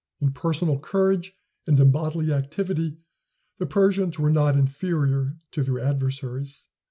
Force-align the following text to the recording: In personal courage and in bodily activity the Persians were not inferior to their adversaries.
In 0.19 0.31
personal 0.33 0.79
courage 0.79 1.35
and 1.67 1.79
in 1.79 1.91
bodily 1.91 2.33
activity 2.33 2.97
the 3.59 3.67
Persians 3.67 4.17
were 4.17 4.31
not 4.31 4.57
inferior 4.57 5.37
to 5.51 5.61
their 5.61 5.79
adversaries. 5.79 6.69